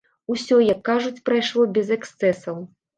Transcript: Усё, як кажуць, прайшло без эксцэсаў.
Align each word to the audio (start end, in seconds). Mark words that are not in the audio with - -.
Усё, 0.35 0.57
як 0.69 0.79
кажуць, 0.89 1.23
прайшло 1.31 1.69
без 1.79 1.95
эксцэсаў. 2.01 2.63